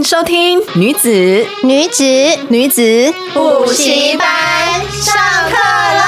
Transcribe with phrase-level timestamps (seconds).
[0.00, 1.10] 迎收听女子
[1.62, 2.02] 女子
[2.48, 4.26] 女子补习班
[4.90, 5.14] 上
[5.50, 5.54] 课
[5.98, 6.00] 喽！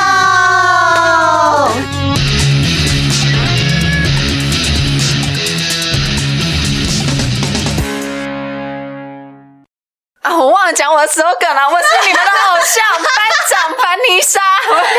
[10.22, 13.06] 啊，我忘了讲我的 slogan 了，我是你们的偶像班
[13.50, 14.41] 长凡妮莎，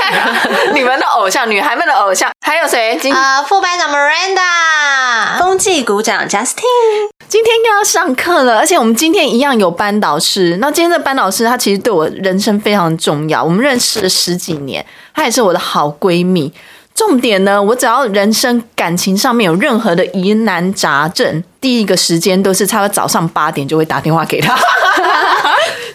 [0.75, 2.95] 你们的偶像，女孩们的偶像，还有谁？
[3.11, 7.09] 啊、呃，副班长 Miranda，风纪鼓掌 Justin。
[7.33, 10.55] 今天又要上课了，而且我们今天一样有班导师。
[10.57, 13.43] 那今天的班导师，他其实对我人生非常重要。
[13.43, 16.53] 我们认识了十几年，她也是我的好闺蜜。
[16.93, 24.55] 重点呢，我只要人生感情上面有任何的疑难杂症，第一个时间都是差不多早上八点就会打电话给她，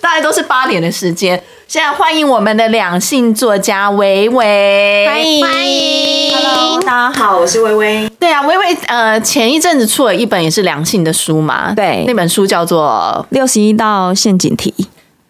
[0.01, 1.41] 大概都是八点的时间。
[1.69, 8.11] 现在欢迎我们的两性作家薇薇，欢迎欢迎，Hello，大家好，我是薇薇。
[8.19, 14.75] 对啊，薇薇呃，前一阵子出了一本也是两性的书嘛，对，那本书叫做《六十一道陷阱题》。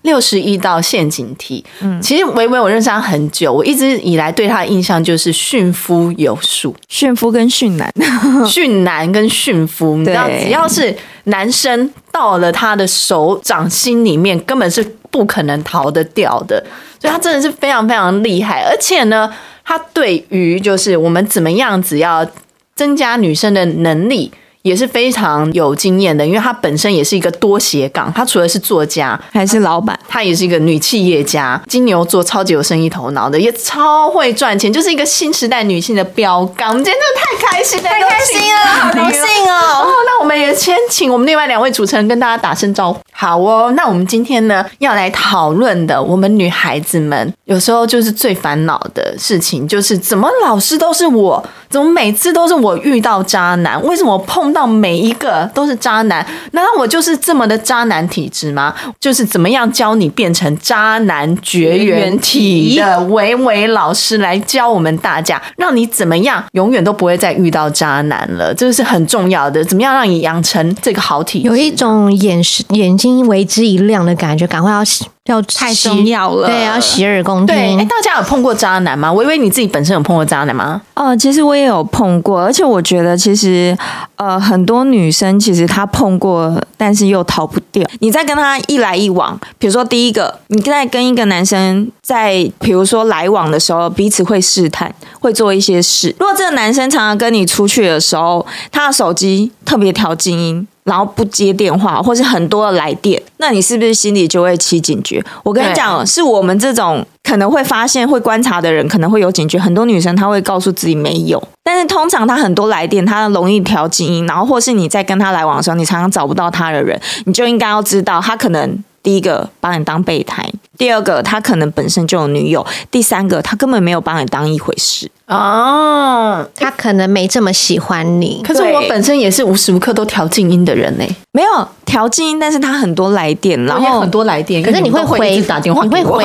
[0.09, 7.93] 六十一道陷阱题，嗯，其实维维我认识他很久，我一直以来对他的印象就是驯夫有术，驯夫跟驯男，
[8.49, 16.65] 驯男跟驯夫，你知道，只要是男生到了他的手掌心里面，根本是不可能逃得掉的，
[16.99, 19.31] 所以他真的是非常非常厉害，而且呢，
[19.63, 22.27] 他对于就是我们怎么样子要
[22.75, 24.33] 增加女生的能力。
[24.69, 36.69] 也是非常有经验的，因为她本身也是一个多斜杠，她除了是作家，还是老板，她也是一个女企业家，金牛座超级有生意头脑的，也超会赚钱，就是一个新时代女性的标杆。
[36.69, 39.85] 我们今天真的太开心了，太开心了，好高兴哦！
[39.87, 43.01] 哦，那我们也先请我们另外两位主持人跟大家打声招呼。
[43.11, 54.58] 好哦，那我们今天呢要来讨论的，我们女孩子们有时候就是最烦恼的事情，就是怎么老是都是我，怎么每次都是我遇到渣男，为什么碰到？
[54.59, 58.75] 到每一个都是渣男，难道我就是这么的渣男体质吗？
[58.99, 69.65] 就是怎么样教你变成渣男绝缘体的维维老师来教我们大家，让你怎么样永远都不会再遇到渣男了，这是很重要的。
[69.65, 71.43] 怎么样让你养成这个好体？
[71.43, 74.85] 有一种眼神眼睛为之一亮的感觉，赶快要
[75.29, 77.55] 要太重要了，对，要洗耳恭听。
[77.55, 79.13] 对，哎，大家有碰过渣男吗？
[79.13, 80.83] 我以为你自己本身有碰过渣男吗？
[80.95, 83.79] 哦，其实我也有碰过，而且我觉得其实
[84.17, 84.39] 呃。
[84.49, 87.87] 很多女生其实她碰过，但是又逃不掉。
[87.99, 94.91] 你在跟她一来一往，比如说第一个，你在跟一个男生在，比如说来往的时候，彼此会试探，
[95.21, 96.15] 会做一些事。
[96.19, 100.67] 如果这个男生常常跟你出去的时候，他的手机特别调静音。
[100.89, 105.23] 然后不接电话，或是很多的来电，那你是不是心里就会起警觉？
[105.45, 109.59] 我跟你讲，是我们这种可能会发现、会观察的人，可能会有警觉。
[109.59, 125.11] 很多女生她会告诉自己没有，但是通常她很多来电，她容易调静音，然后或是你在跟她来往的时候，你常常找不到她的人，你就应该要知道，她可能第一个把你当备胎，第二个他可能本身就有女友，第三个他根本没有把你当一回事。
[125.27, 128.41] 哦，他可能没这么喜欢你。
[128.47, 131.05] 可是我本身也是无时无刻都调静音的人呢。
[131.33, 134.63] 没有调静音，但是他很多来电，然后很多来电。
[134.63, 136.25] 可是你会回打电话， 你会回，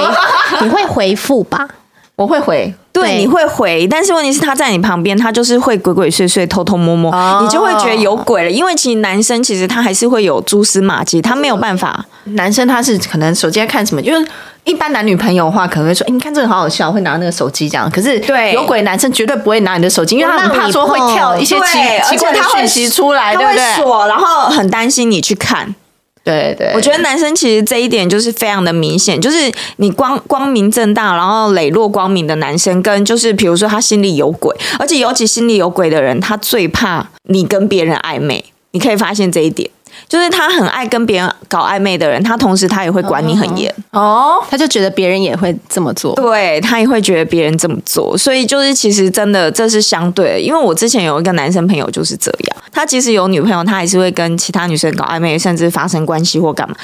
[0.62, 1.68] 你会回复吧？
[2.16, 3.86] 我会回，对，你会回。
[3.88, 8.50] 但是问题是他在你旁边，他就是会鬼鬼祟祟、偷偷摸摸，你就会觉得有鬼了。
[8.50, 12.06] 因为其实男生其实他还是会有蛛丝马迹，他没有办法。
[12.26, 14.26] 男生他是可能手机在看什么，就是。
[14.66, 21.78] 一般男女朋友的话，可能会说：“哎、欸，你看这个好好笑，会拿那个手机这样。”可是，对有鬼男生绝对不会拿你的手机，因为他们怕说会跳一些奇
[22.12, 23.74] 奇怪的讯息出来，对不对？
[23.76, 25.76] 锁，然后很担心你去看。
[26.24, 38.46] 对对，我觉得男生其实这一点就是非常的明显，就是你光光明正大，然后磊落光明的男生，跟就是比如说他心里有鬼，而且尤其心里有鬼的人，他最怕你跟别人暧昧。
[38.72, 39.70] 你可以发现这一点。
[40.08, 56.76] 就是他很爱跟别人搞暧昧的人，他同时他也会管你很严哦，他就觉得别人也会这么做，对，他也会觉得别人这么做，所以就是其实真的这是相对的，因为我之前有一个男生朋友就是这样，他即使有女朋友，他还是会跟其他女生搞暧昧，甚至发生关系或干嘛，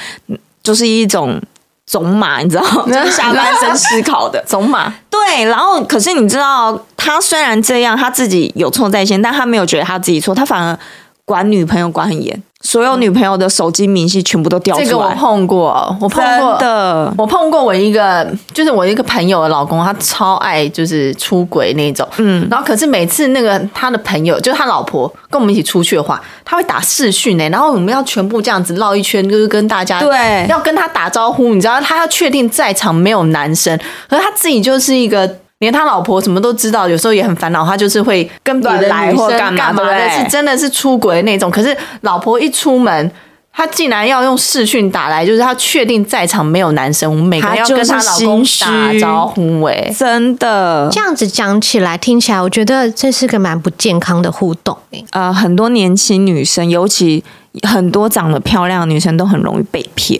[0.62, 1.40] 就是一种
[1.86, 4.92] 种马，你知道， 就是下半身思考的种马。
[5.08, 10.78] 对，然后可是你知道，他虽然这样，他自己有错在先，但他没有觉得他自己错，他反而
[11.24, 12.42] 管女朋友管很严。
[12.62, 14.86] 所有女朋友的手机明细全部都掉出来。
[14.86, 33.78] 这个我碰过，我碰过的，我碰过我一个，就是我一个朋友的老公，他超爱就是出轨那种，嗯，然后可是每次那个他的朋友，就是他老婆跟我们一起出去的话，他会打视讯呢，然后我们要全部这样子绕一圈，就是跟大家对，要跟他打招呼，你知道他要确定在场没有男生，
[34.08, 35.36] 可是他自己就是一个。
[35.60, 37.64] 连他老婆什么都知道，有时候也很烦恼。
[37.64, 41.50] 他就是会跟别的女生干嘛的，对是真的是出轨那种。
[41.50, 43.10] 可是老婆一出门，
[43.52, 49.62] 他竟然要用视讯打来，就是他确定在场没有男生，我们每个人要跟他老公打招呼。
[49.64, 54.74] 哎，真的这样子讲起来，听起来我觉得这是个蛮不健康的互动。
[55.10, 57.22] 呃，很多年轻女生，尤其
[57.68, 60.18] 很多长得漂亮的女生，都很容易被骗。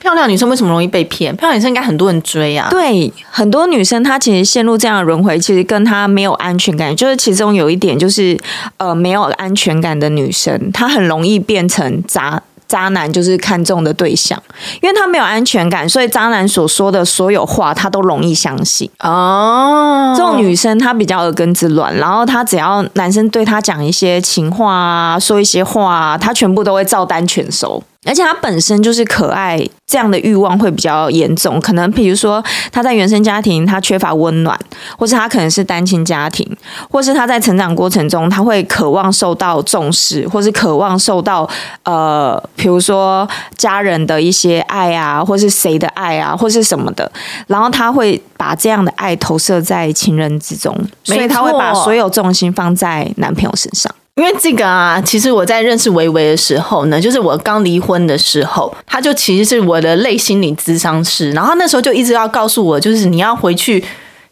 [0.00, 1.36] 漂亮女生为什么容易被骗？
[1.36, 2.68] 漂亮女生应该很多人追啊。
[2.70, 6.96] 对，很多女生她其实陷入这样的轮回，其实跟她没有安全感。
[6.96, 8.36] 就是其中有一点，就是
[8.78, 14.42] 呃，没有安全感的女生，她很容易变成渣渣男，就是看中的对象，
[14.80, 18.88] 因为她没有安全感，所以渣男所说的所有话，她都容易相信。
[19.00, 27.82] 哦，这种女生她比较耳根子软，然后她只要男生对她讲一些情话啊，说一些话啊，她全部都会照单全收。
[28.06, 31.60] 而且他本身就是可爱，这样的欲望会比较严重。
[31.60, 32.42] 可能比如说
[32.72, 34.58] 他在原生家庭他缺乏温暖，
[34.96, 36.56] 或是他可能是单亲家庭，
[36.90, 41.46] 或是他在成长过程中他会渴望受到重视，或是渴望受到
[41.84, 47.10] 呃，比如说家人的一些爱啊，或是谁的爱啊，或是什么的。
[47.48, 50.74] 然后他会把这样的爱投射在情人之中，
[51.04, 53.94] 所以他会把所有重心放在男朋友身上。
[54.20, 63.82] 因为这个啊，其实我在认识维维的时候呢，就是我刚离婚的时候，他就其实是我的类心理咨商师，然后那时候就一直要告诉我，就是你要回去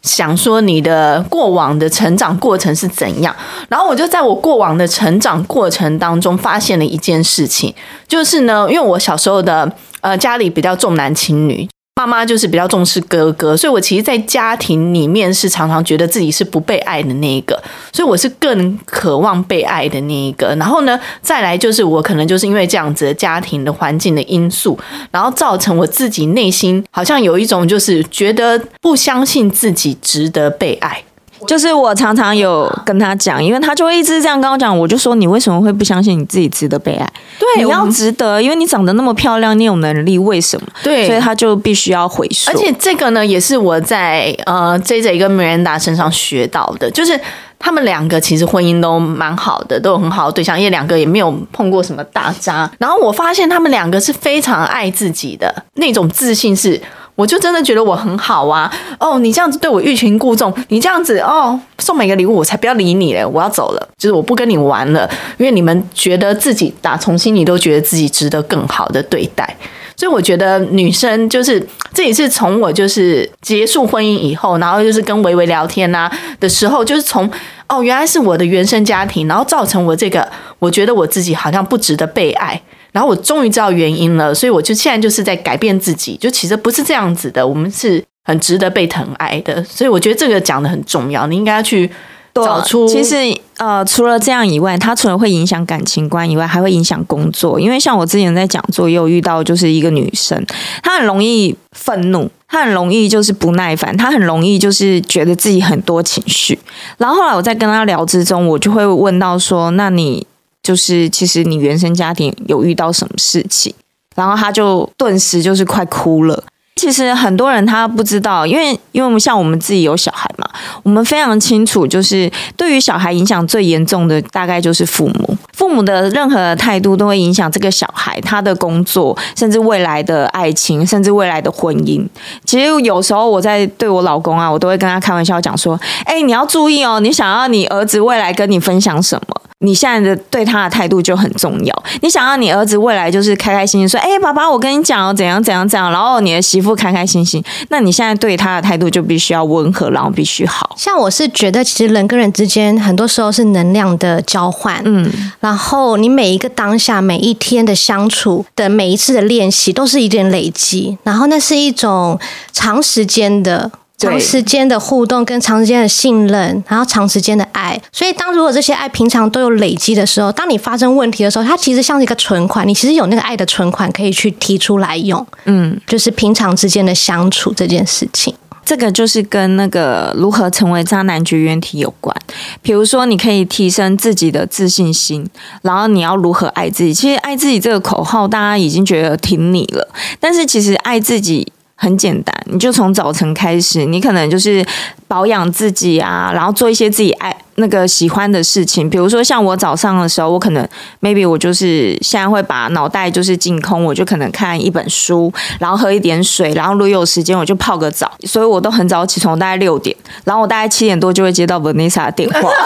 [0.03, 3.35] 想说你的过往的成长过程是怎样，
[3.67, 7.73] 然后我就在我过往的成长过程当中发现了一件事情，
[8.07, 11.67] 就是呢，因为我小时候的呃家里比较重男轻女。
[11.99, 17.61] 妈妈就是比较重视哥哥，所以我其实，在家庭里面是常常觉得自己是不被爱的那一个，
[17.91, 20.55] 所以我是更渴望被爱的那一个。
[20.55, 24.79] 然后呢，再来就是我可能就是因为这样子的家庭的环境的因素，
[25.11, 31.03] 然后造成我自己内心好像有一种就是觉得不相信自己值得被爱。
[31.47, 37.09] 就是我常常有跟他讲，因为他就会一直这样跟我讲，我就说，你为什么会不相信你自己值得被爱？
[37.39, 40.67] 对，你要值得，因为你长得那么漂亮，你有能力，为什么？
[40.83, 42.51] 对，所以他就必须要回说。
[42.51, 47.19] 而且这个呢，也是我在呃 JJ 跟 Miranda 身上学到的，就是
[47.57, 52.69] 他们两个其实婚姻都蛮好的，都有很好的对象，因为两个也没有碰过什么大渣。
[52.77, 56.79] 然后我发现他们两个是非常爱自己的那种自信是。
[57.19, 58.71] 我就真的觉得我很好啊！
[58.97, 63.25] 哦，你这样子对我欲擒故纵，你这样子哦，送每个礼物我才不要理你嘞！
[63.25, 65.05] 我要走了，就是我不跟你玩了，
[65.37, 69.57] 因为你们觉得自己打从心里都觉得自己值得更好的对待，
[69.97, 77.29] 所以我觉得女生就是这也是从我就是结束婚姻以后，然后就是跟维维聊天啊的时候，就是从
[77.67, 80.25] 哦，原来是我的原生家庭，然后造成我这个，
[80.59, 82.61] 我觉得我自己好像不值得被爱。
[82.91, 91.89] 然后我终于知道原因了，所以我就现在就是在改变自己，就其实不是这样子的，我们是很值得被疼爱的，所以我觉得这个讲的很重要，你应该要去
[92.33, 92.87] 找出。
[92.87, 93.15] 其实
[93.57, 100.43] 呃，除了这样以外，它除了会影响感情观以外，还会影响工作，因为像我之前在讲座也有遇到，就是一个女生，
[100.81, 106.57] 她很容易愤怒，她很容易就是不耐烦，她很容易就是觉得自己很多情绪，
[106.97, 110.25] 然后后来我在跟她聊之中，我就会问到说，那你？
[110.69, 113.73] 就是其实你原生家庭有遇到什么事情，
[114.15, 116.43] 然后他就顿时就是快哭了。
[116.75, 120.47] 其实很多人他不知道，因为因为我们像我们自己有小孩嘛，
[120.83, 132.07] 我们非常清楚，就是对于小孩影响最严重的大概就是父母，父母的任何态度都会影响这个小孩他的工作，甚至未来的爱情，甚至未来的婚姻。
[132.45, 141.83] 其实有时候我在对我老公啊，我都会跟他开玩笑讲说：“哎，你要注意哦，你想要你儿子未来跟你分享什么？”你现在的对他的态度就很重要。
[142.01, 150.73] 你想要你儿子未来就是开开心心说，哎、欸，爸爸，我跟你讲哦，怎样怎样怎样，然后你的媳妇开开心心，那你现在对他的态度就必须要温和，然后必须好。
[150.77, 155.11] 像我是觉得，其实人跟人之间很多时候是能量的交换，嗯，
[155.41, 162.17] 然后你每一个当下、每一天的相处的每一次的练习，都是一点累积，然后那是一种
[162.53, 163.69] 长时间的。
[163.99, 175.27] 长时间的互动跟长时间的信任，然后长时间的爱，所以当如果这些爱平常都有累积的时候，当你发生问题的时候，它其实像是一个存款，你其实有那个爱的存款可以去提出来用。
[175.43, 182.15] 嗯，就是平常之间的相处这件事情，这个就是跟那个如何成为渣男绝缘体有关。
[182.61, 185.29] 比如说，你可以提升自己的自信心，
[185.63, 186.93] 然后你要如何爱自己？
[186.93, 189.85] 其实爱自己这个口号大家已经觉得挺你了，
[190.21, 191.51] 但是其实爱自己。
[191.81, 194.65] 很简单，你就从早晨开始，你可能就是
[195.07, 198.89] 保养自己啊，然后做一些自己爱那个喜欢的事情。
[198.89, 200.67] 比如说像我早上的时候，我可能
[201.01, 208.11] maybe 我就是现在会把脑袋就是净空，我就可能看一本书，然后喝一点水，然后如果有时间我就泡个澡。
[208.27, 209.95] 所以我都很早起床，大概六点，
[210.25, 212.51] 然后我大概七点多就会接到 Vanessa 的电话。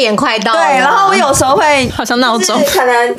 [0.00, 3.16] 点快到，对，然后我有时候会 好像闹钟，可能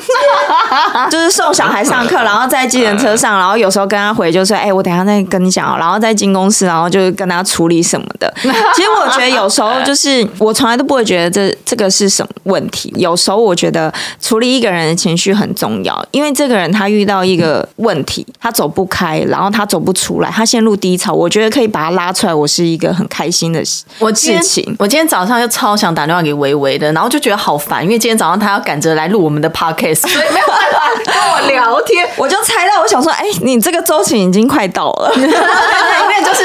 [1.10, 8.32] 就是送小孩上课，然后在计程车上，然后有时候跟他回，就说，哎，我等下再跟你讲，然后再进公司，然后就跟他处理什么的。
[8.40, 12.92] 其实我觉得有时候就是我从来都不会觉得这这个是什么问题。
[12.96, 23.86] 有时候我觉得处理一个人的情绪很重要，因为这个人他遇到一个问题，他走不开，然后他走不出来，他陷入低潮，我觉得可以把他拉出来，我是一个很开心的事情。
[23.98, 26.80] 我今天我今天早上就超想打电话给薇薇。
[26.80, 32.08] 的，然后就觉得好烦，因为今天早上他要赶着来录我们的 podcast，所以没有办法跟我聊天。
[32.16, 36.44] 我就猜到，我想说，哎，你这个周期已经快到了， 因为就是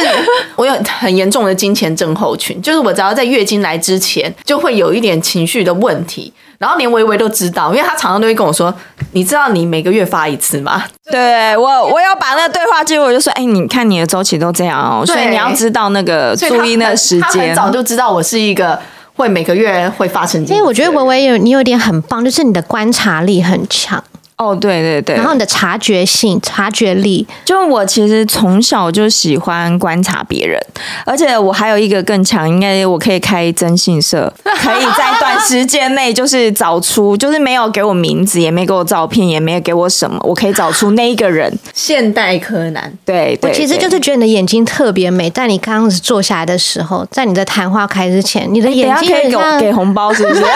[0.55, 6.33] 我有很严重的金钱症候群，就是我只要在月经来之前，就会有一点情绪的问题。
[6.57, 8.73] 然后连维维都知道，因为他常常都会跟我说
[9.11, 18.79] ：“你知道你每个月发一次吗？” 对我，我要把那个对话记录，我就说：“哎，你看你的周期都这样哦，所以你要知道那个注意那个时间。”他很早就知道我是一个。
[19.15, 24.03] 会每个月会发生，因为我觉得维维有你有点很棒，就是你的观察力很强。
[24.37, 30.61] 哦，对对对，然后你的察觉性、察觉力，就我其实从小就喜欢观察别人，
[31.05, 41.57] 而且我还有一个更强，应该我可以开征信社， 可以在短时间内就是找出，就是没有给我名字，也没给我照片，也没有给我什么，我可以找出那一个人。
[41.73, 50.41] 现代柯南，对，对，我其实就是觉得你的眼睛特别美，在你刚开始坐下来的时候，在你的谈话开之前，你的眼睛可以给我给红包，是不是？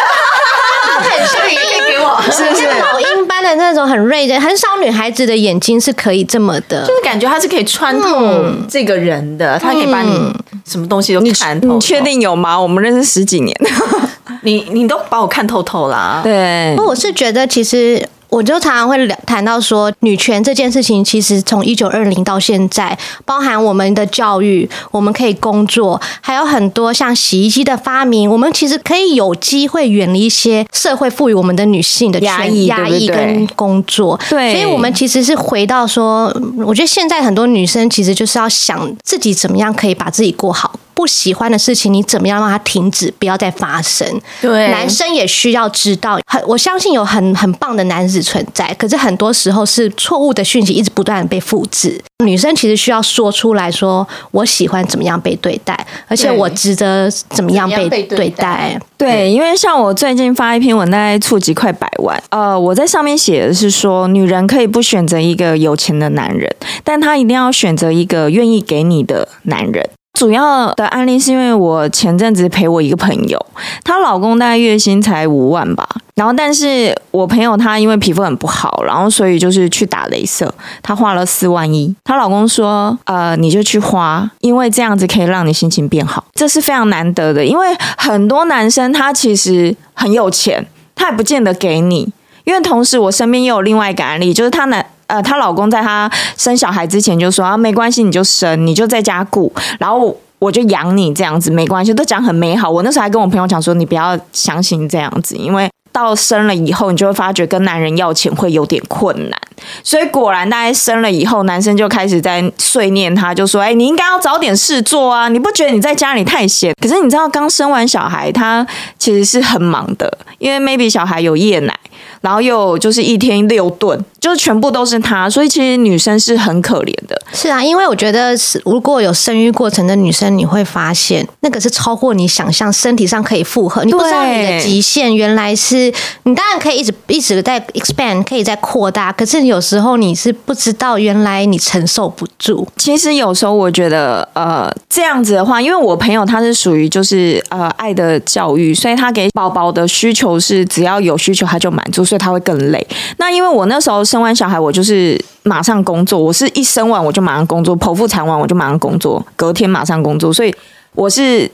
[0.99, 2.65] 很像也可以给我，是 不是？
[2.67, 10.33] 老鹰般的那种很锐的，很少女孩子的眼睛是可以这么的，就是感觉它是可以穿透这个人的，它、嗯、可以把你
[10.65, 11.73] 什么东西都看透，透。
[11.75, 12.59] 你确定有吗？
[12.59, 13.55] 我们认识十几年，
[14.43, 16.21] 你你都把我看透透啦。
[16.23, 18.07] 对，我是觉得其实。
[18.29, 34.19] 我就常常会聊谈到说，女权这件事情，其实从一九二零到现在，包含我们的教育，我们可以工作，还有很多像洗衣机的发明，我们其实可以有机会远离一些社会赋予我们的女性的压抑、压抑跟工作。
[34.29, 40.79] 对，所以我们其实是回到说，我觉得现在很多女生其实就是要想自己怎么样可以把自己过好。
[40.99, 44.05] 不喜欢的事情，你怎么样让它停止，不要再发生？
[44.41, 51.97] 对，男生也需要知道，很我相信有很很棒的男子存在，可是很多时候是错误的讯息一直不断的被复制。
[52.25, 58.77] 女生其实需要说出来说，我喜欢怎么样被对待，而且我值得怎么样被对待。
[58.97, 62.21] 对，因为像我最近发一篇文，大概触及快百万。
[62.31, 66.53] 呃，我在上面写的是说，女人可以不选择一个有钱的男人，
[66.83, 69.89] 但她一定要选择一个愿意给你的男人。
[70.19, 73.45] 主要的案例是因为我前阵子陪我一个朋友，
[73.85, 81.95] 她老公大概月薪才五万吧，然后但是我朋友她因为皮肤很不好，然后所以就是去打镭射，她花了四万一。
[82.03, 87.45] 她老公说：“呃，你就去花，因为这样子可以让你心情变好，这是非常难得的。
[87.45, 92.11] 因为很多男生他其实很有钱，他也不见得给你。
[92.43, 102.69] 因为同时我身边也有另外一个案例，就是他男。”呃，她老公在她生小孩之前就说啊，没关系，你就生，你就在家顾，然后我就养你这样子，没关系，都讲很美好。
[102.69, 109.39] 我那时候还跟我朋友讲说，你不要相信这样子，因为到生了以后，你就会发觉跟男人要钱会有点困难。
[109.83, 115.29] 所以果然大概生了以后，男生就开始在碎念他，就说：“哎，你应该要找点事做啊！
[115.29, 116.73] 你不觉得你在家里太闲？
[116.81, 118.65] 可是你知道，刚生完小孩，他
[118.97, 121.73] 其实是很忙的，因为 maybe 小孩有夜奶。”
[122.21, 127.17] 然后又就是一天六顿，就是全部都是他，所以其实女生是很可怜的。
[127.31, 133.85] 是啊，因为我觉得是如果有生育过程的女生，你会发现那个是超过你想象，身体上可以负荷。
[133.85, 142.67] 你不知道你的极限原来是你当然可以一直一直在 expand，可以在扩大，可是有时候你是不知道原来你承受不住。
[142.77, 151.99] 其实有时候我觉得，呃，这样子的话，因为我朋友他是属于就是呃爱的教育，所以他给宝宝的需求是只要有需求他就满足。
[152.09, 152.87] 所以他会更累。
[153.17, 156.19] 那因为我那时候生完小孩，我就是马上工作。
[156.19, 160.31] 我是一生完我就马上工作，剖腹产完我就马上工作，隔天马上工作。
[160.31, 160.55] 所以
[160.95, 161.47] 我是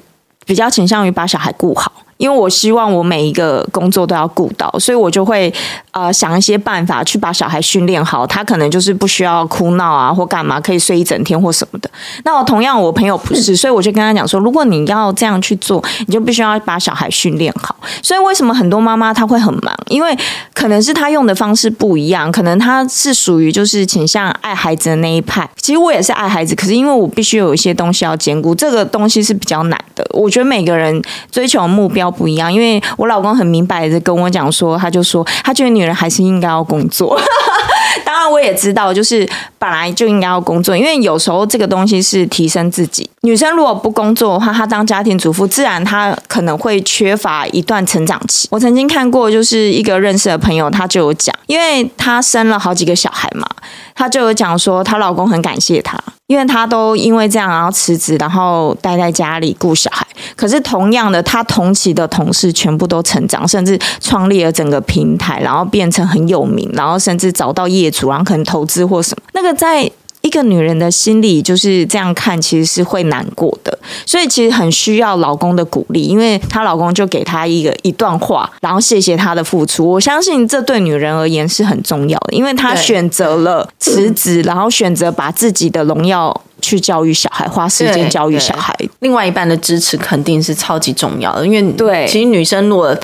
[0.46, 1.92] 比较倾向于把小孩顾好。
[2.18, 5.54] 因为我希望我每一个工作都要顾到，所以我就会
[5.92, 8.26] 呃想一些办法去把小孩训练好。
[8.26, 11.90] 他可能就是不需要哭闹啊，或干嘛，可以睡一整天或什么的。
[12.24, 17.76] 那我同样我朋友不是，所以我就跟他讲说，如果你要这样去做，你就必须要把小孩训练好。
[18.02, 19.76] 所以为什么很多妈妈她会很忙？
[19.90, 20.18] 因为
[20.54, 25.50] 可能是她用的方式不一样，可能她是属于就是倾向爱孩子的那一派。
[25.58, 30.08] 其实我也是爱孩子，可是因为我必须有一些东西要兼顾，这个东西是比较难的。
[30.12, 32.05] 我觉得每个人追求的目标。
[32.10, 37.20] 不一样，因为我老公很明白的跟我讲说，他就说他觉得女人还是应该要工作。
[38.04, 43.10] 当然，我也知道，就是本来就应该要工作，因为有时候这个东西是提升自己。
[43.22, 48.48] 女生如果不工作的话，她当家庭主妇，自然她可能会缺乏一段成长期。
[48.52, 53.48] 我曾经看过，就是一个认识的朋友，他就有讲，因为她生了好几个小孩嘛，
[53.94, 55.98] 她就有讲说，她老公很感谢她。
[56.28, 60.06] 因为她都因为这样，然后辞职，然后待在家里顾小孩。
[60.36, 69.24] 可是同样的，她同期的同事全部都成长，甚至创立了整个平台，然后变成很有名，然后甚至找到业主，然后可能投资或什么。
[69.34, 69.92] 那个在。
[70.26, 73.78] 一个女人的心里就是这样看，其实是会难过的，
[74.08, 79.88] 所以其实很需要老公的鼓励，因为她老公就给她一个一段话，然后谢谢她的付出。
[79.88, 88.76] 我相信这对女人而言是很重要的，因为她选择了辞职，然后选择把自己的荣耀去教育小孩，花时间教育小孩。
[89.02, 92.98] 另外一半的支持肯定是超级重要的，因为对，其实女生如果。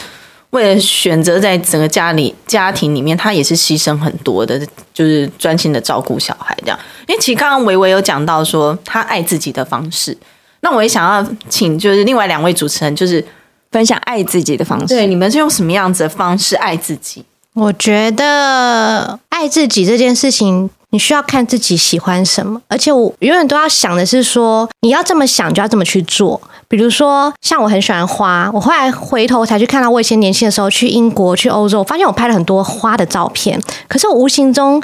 [0.52, 4.60] 为了选择在整个家里家庭里面，他也是牺牲很多的，
[4.94, 6.80] 就是专心的照顾小孩这样。
[7.08, 10.16] 因为其实刚刚维维有讲到说他爱自己的方式，
[10.60, 13.26] 那我也想要请就是另外两位主持人就是
[13.72, 14.88] 分享爱自己的方式。
[14.88, 17.24] 对，你们是用什么样子的方式爱自己？
[17.54, 26.40] 我觉得爱自己这件事情，你需要看自己喜欢什么，而且我永远都要想的是说，你要这么想就要这么去做。
[26.70, 34.82] 比如说，像我很喜欢花，我后来回头才去看到，我以前年轻的时候去英国、去欧洲，发现我拍了很多花的照片，可是我无形中。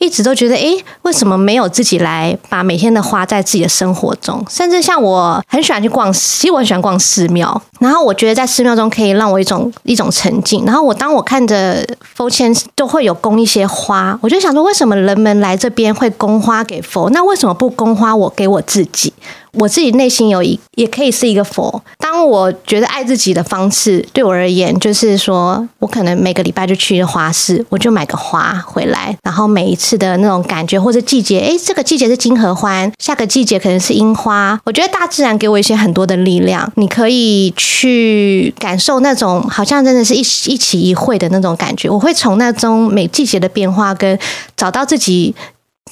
[0.00, 4.42] 一直都觉得，诶，为什么没有自己来把每天的花在自己的生活中？
[4.48, 10.64] 甚至像我很喜欢去逛，其实我很喜欢逛寺庙，然后我觉得在寺庙中可以让我一种一种沉静。
[10.64, 17.10] 然后我当我看着佛前都会有供一些花，我就想说，为什么人们来这边会供花给佛？
[17.10, 19.12] 那为什么不供花我给我自己？
[19.52, 21.82] 我自己内心有一，也可以是一个佛。
[21.98, 34.60] 当我觉得爱自己的方式，对我而言，就是说我可能每个礼拜就去一个花市，我就买个花回来，然后每一次的那种感觉或者季节，诶，这个季节是金合欢，下个季节可能是樱花。
[34.64, 41.88] 我觉得大自然给我一些很多的力量，你可以去感受那种好像真的是一一起一会的那种感觉。
[41.88, 44.18] 我会从那种每季节的变化跟
[44.56, 45.34] 找到自己。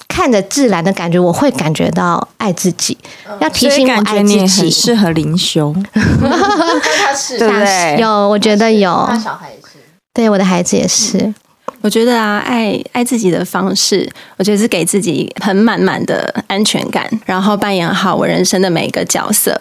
[0.06, 2.96] 看着自然的感觉，我会感觉到爱自己。
[3.40, 5.74] 要提醒我爱自己，很适合灵修。
[5.92, 7.98] 他是 对不对？
[8.00, 8.90] 有，我觉得有。
[9.08, 9.78] 他小孩也是，
[10.14, 11.32] 对，我的孩子也是。
[11.80, 19.56] 我觉得啊，爱爱自己的方式，我觉得是给自己很满满的安全感，然后扮演好我人生的每一个角色，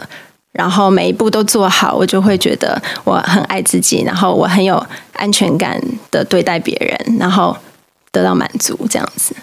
[0.54, 7.56] 然后每一步都做好，我就会觉得我很爱自己，然后我很有安全感的对待别人，然后。
[8.18, 9.36] 得到满足这样子，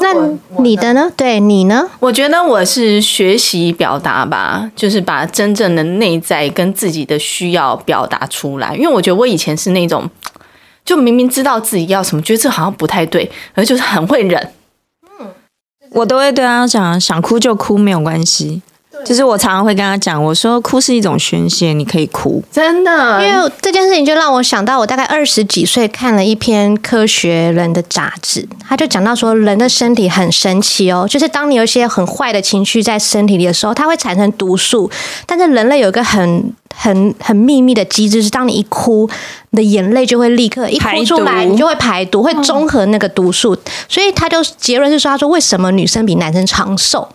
[0.00, 1.10] 那你的呢？
[1.16, 1.86] 对你呢？
[2.00, 8.74] 我觉得我是学习表达吧，就是把真正的内在跟自己的需要表达出来。
[8.74, 10.08] 因为我觉得我以前是那种，
[10.84, 14.50] 就明明知道自己要什么，觉得这好像不太对，而就是很会忍。
[15.20, 15.28] 嗯，
[15.90, 18.62] 我都会对他讲，想哭就哭，没有关系。
[19.04, 23.24] 就是我常常会跟他讲，我说哭是一种宣泄，你可以哭，真的。
[23.24, 34.90] 因为这件事情就让我想到，我大概二十几岁看了一篇科学人的杂志，他就讲到说，人的身体很神奇哦，就是当你有一些很坏的情绪在身体里的时候，它会产生毒素。
[35.24, 39.08] 但是人类有一个很很很秘密的机制，是当你一哭，
[39.50, 43.54] 你的眼泪就会立刻一哭出来，你就会排毒，会中和那个毒素。
[43.54, 47.08] 嗯、所以他就结论是说，他说为什么女生比男生长寿？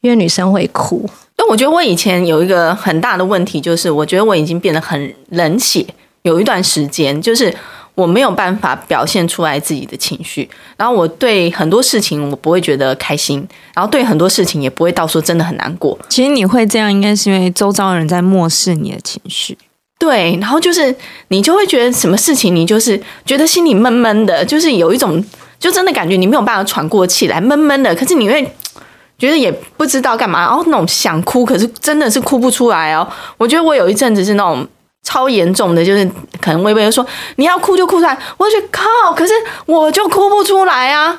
[0.00, 1.08] 因为女生会哭。
[1.36, 5.84] 但我觉得我以前有一个很大的问题，就是我觉得我已经变得很冷血。
[6.22, 7.54] 有一段时间，就是
[7.94, 15.98] 我没有办法表现出来自己的情绪，然后我对很多事情我不会觉得开心，然后对很多事情也不会到说真的很难过。
[16.08, 19.58] 其实你会这样，应该是因为周遭人在漠视你的情绪。
[19.98, 20.94] 对，然后就是
[21.28, 25.22] 你就会觉得什么事情，你就是觉得心里闷闷的，就是有一种
[25.58, 27.94] 就真的感觉你没有办法喘过气来，闷闷的。
[27.94, 28.50] 可是你会。
[29.18, 33.06] 觉得也不知道干嘛，然后那种想哭，可是真的是哭不出来哦。
[33.38, 34.66] 我觉得我有一阵子是那种
[35.02, 36.04] 超严重的，就是
[36.40, 39.32] 可能微微说你要哭就哭出来，我就觉得靠，可是
[39.66, 41.18] 我就哭不出来啊。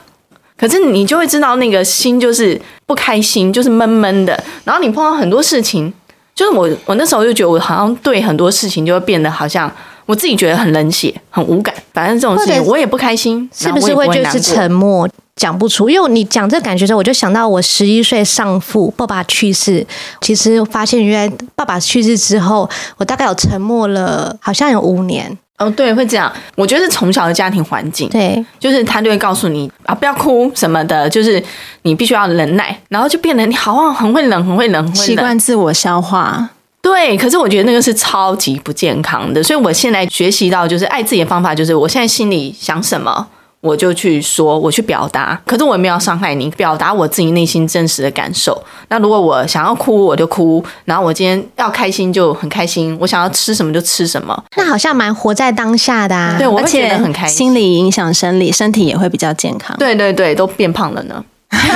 [0.58, 4.42] 可是你就会知道那个心就是不开心，就是闷闷的。
[4.64, 5.94] 然后你碰到很多事情，
[6.34, 9.70] 就是我我那时候就觉得我好像对很多事情就会变得好像
[10.06, 11.74] 我自己觉得很冷血、很无感。
[11.94, 15.08] 反正这种事情我也不开心，是不是会就是沉默？
[15.36, 19.86] 讲不出，因为你讲这个感觉的时候，我就想到我十一岁丧父，爸爸去世。
[20.22, 25.38] 其实发现原来爸爸去世之后，我大概有沉默了，好像有五年。
[25.58, 26.32] 哦，对，会这样。
[26.56, 31.44] 我觉得是从小的家庭环境，对，就是他就会告诉你啊，不要哭什么的，就是
[31.82, 36.50] 你必须要忍耐，然后就变得你好像很会忍，很会忍，很会忍，习惯自我消化。
[36.86, 39.42] 对，可是我觉得那个是超级不健康的。
[39.42, 43.26] 所以我现在学习到，就是爱自己的方法，就是我现在心里想什么。
[43.62, 48.64] 我就去说，我去表达，可是我也没有伤害你，表达我自己内心真实的感受。
[48.90, 54.44] 那如果我想要哭，我就哭；然后我今天要开心就很开心，我想要吃什么就吃什么。
[54.56, 56.36] 那好像蛮活在当下的啊。
[56.38, 57.38] 对，我会觉得很开心。
[57.48, 59.76] 心理影响生理，身体也会比较健康。
[59.80, 61.26] 对对对，都变胖了呢。
[61.50, 61.68] 这样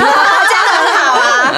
[0.70, 1.52] 很好啊，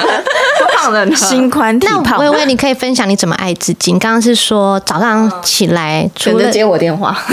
[0.83, 2.17] 胖了呢，心宽体胖。
[2.17, 3.93] 那薇薇，你可以分享你怎么爱自己？
[3.93, 7.15] 你刚刚是说早上起来，除了接我电话。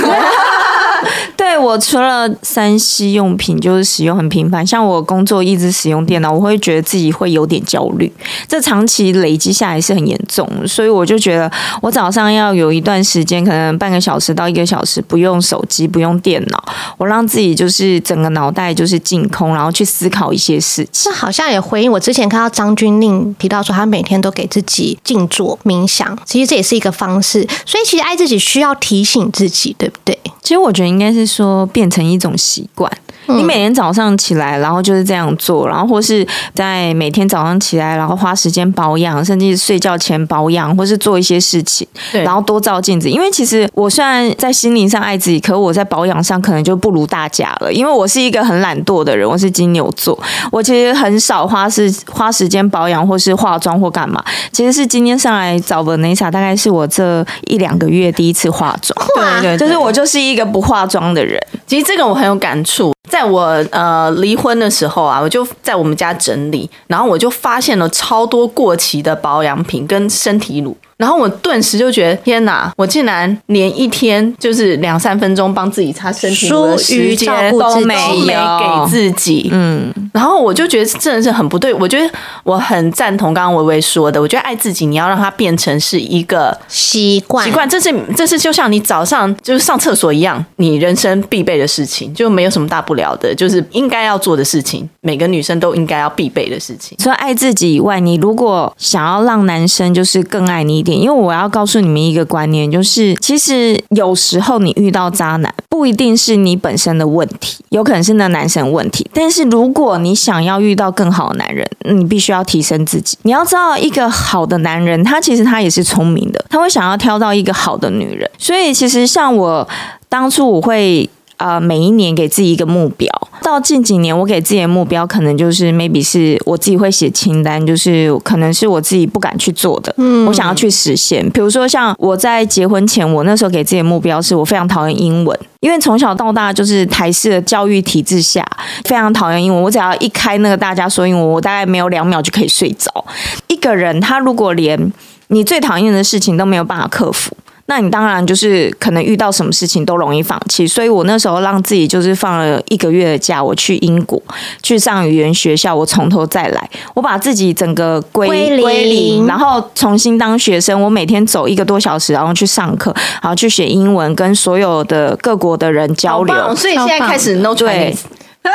[1.50, 8.12] 对，我除了三 C 用品就是使用很频繁，像我工作一直使用电脑，我会觉得自己会有点焦虑，
[8.46, 11.50] 这长期累积下来是很严重，所以我就觉得
[11.82, 16.64] 我早上要有一段时间，可能半个小时到一个小时不用手机、不用电脑，
[16.96, 21.10] 我让自己就是整个脑袋就是净空，然后去思考一些事情。
[21.10, 27.44] 这好像也回应我之前看到张钧甯提到说，他每天都给自己静坐冥想，其实这也是一个方式。
[27.66, 30.16] 所以其实爱自己需要提醒自己，对不对？
[30.42, 32.92] 其实我觉得应该是说变成一种习惯。
[33.26, 43.08] 你每天早上起来，然后就是这样做，然后或是在每天早上起来，然后花时间保养，甚至睡觉前保养，或是做一些事情，然后多照镜子。
[43.08, 47.72] 因为其实我虽然在心灵上爱自己，可我在保养上可能就不如大家了。
[47.72, 50.18] 因为我是一个很懒惰的人，我是金牛座，
[50.50, 54.22] 我其实很少花时花时间保养或是化妆或干嘛。
[54.50, 59.08] 其实是今天上来找 Vanessa，大概是我这一两个月第一次化妆。
[59.14, 61.40] 对对，就是我就是一个不化妆的人。
[61.66, 62.92] 其实这个我很有感触。
[63.10, 63.42] 在我
[63.72, 70.76] 呃离婚的时候啊，我就在我们家整理，然后我就发现了超多过期的保养品跟身体乳。
[71.00, 72.70] 然后我顿时就觉得天哪！
[72.76, 79.48] 我竟然连一天就是两三分钟帮自己擦身体的时间都没给自己。
[79.50, 81.72] 嗯，然后我就觉得真的是很不对。
[81.72, 82.06] 我觉得
[82.44, 87.46] 我很赞同刚刚微微说的，我觉得爱自己，你要让它变成是一个习惯。
[87.46, 96.98] 习惯，这是这是就像你早上就是上厕所一样，你人生必备的事情，就没有什么大不了的，就是应该要做的事情，每个女生都应该要必备的事情。
[96.98, 100.89] 除了爱自己以外，你如果想要让男生就是更爱你一点。
[100.98, 109.08] 因为我要告诉你们一个观念，就是其实有时候你遇到渣男，不一定是你本身的问题，有可能是那男生问题。
[109.12, 113.18] 但是如果你想要遇到更好的男人，你必须要提升自己。
[113.22, 118.30] 你要知道，一个好的男人，他其实他也是聪明的，他会想要挑到一个好的女人。
[118.38, 119.68] 所以其实像我
[120.08, 121.08] 当初我会。
[121.40, 123.08] 啊、呃，每一年给自己一个目标。
[123.42, 131.28] 到近几年，我给自己的目标可能就是 maybe 是我自己会写清单，就是可能是我自己不敢去做的，嗯，我想要去实现。
[131.30, 138.46] 比如说，像我在结婚前，我那时候给自己的目标是我非常讨厌英文，因为从小到大就是台式的教育体制下，
[138.84, 139.62] 非常讨厌英文。
[139.62, 143.04] 我只要一开那个大家说英文，我大概没有两秒就可以睡着。
[143.48, 144.92] 一个人他如果连
[145.28, 147.34] 你最讨厌的事情都没有办法克服。
[147.70, 150.66] 那你当然就是可能遇到什么事情都容易放弃。
[150.66, 154.20] 所以我那时候让自己就是放了一个月的假，我去英国
[154.60, 160.82] 去上语言学校，我从头再来，我把自己整个归归零，零，然后重新当学生。
[160.82, 166.56] 我每天走一个多小时，然后去上课，然后去学英文，跟所有的各国的人交流。
[166.56, 168.00] 所以现在开始 no Chinese。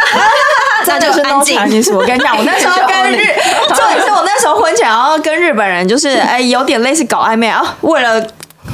[0.83, 1.95] 这 就是 no Chinese。
[1.95, 3.23] 我跟你讲，我那时候跟日，
[3.69, 7.63] 重点是我那时候婚前，然后跟日本人就是哎，有点类似搞暧昧啊。
[7.81, 8.21] 为了